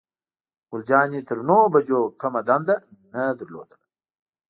[0.69, 2.75] ګل جانې تر نهو بجو کومه دنده
[3.13, 3.77] نه لرله.